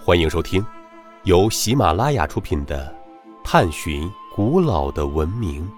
[0.00, 0.64] 欢迎收听
[1.24, 2.96] 由喜马拉雅出品的
[3.44, 5.68] 《探寻古老的文明》，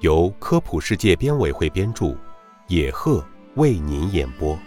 [0.00, 2.16] 由科普世界编委会编著，
[2.68, 3.22] 野鹤
[3.56, 4.58] 为您演播。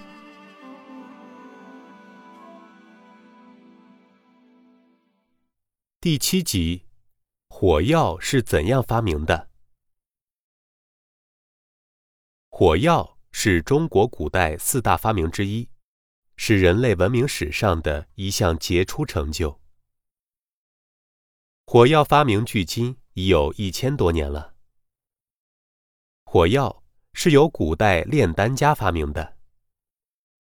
[6.02, 6.84] 第七集：
[7.48, 9.48] 火药是怎样发明的？
[12.50, 15.68] 火药是中国古代四大发明之一。
[16.38, 19.60] 是人类文明史上的一项杰出成就。
[21.66, 24.54] 火药发明距今已有一千多年了。
[26.24, 29.36] 火药是由古代炼丹家发明的。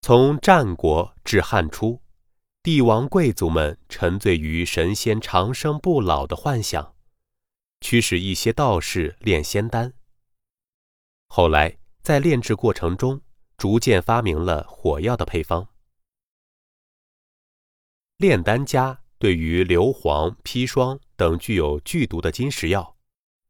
[0.01, 2.01] 从战国至汉初，
[2.63, 6.95] 帝王贵族们沉醉于神仙长生不老的幻想，
[7.81, 9.93] 驱使一些道士炼仙丹。
[11.27, 13.21] 后来在炼制过程中，
[13.57, 15.67] 逐渐发明了火药的配方。
[18.17, 22.97] 炼丹家对于硫磺、砒霜等具有剧毒的金石药，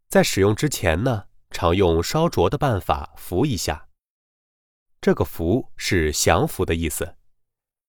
[0.10, 3.88] 在使用之前呢，常用烧灼的办法服一下。
[5.00, 7.16] 这个“服”是降服的意思，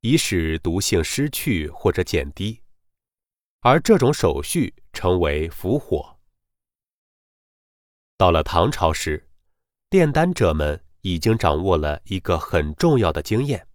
[0.02, 2.62] 以使毒性失去或者减低。
[3.58, 6.20] 而这种手续称为伏火。
[8.16, 9.28] 到了唐朝时，
[9.90, 13.66] 炼丹者们已经掌握了一个很重要的经验，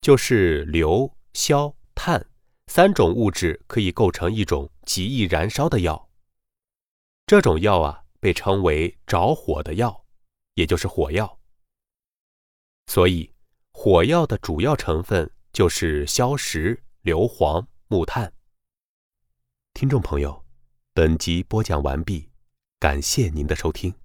[0.00, 1.72] 就是硫、硝。
[2.06, 2.26] 碳
[2.66, 6.10] 三种物质可以构成一种极易燃烧的药。
[7.24, 10.04] 这种药啊，被称为着火的药，
[10.52, 11.40] 也就是火药。
[12.88, 13.32] 所以，
[13.72, 18.30] 火药的主要成分就是硝石、硫磺、木炭。
[19.72, 20.44] 听众朋友，
[20.92, 22.28] 本集播讲完毕，
[22.78, 24.03] 感谢您的收听。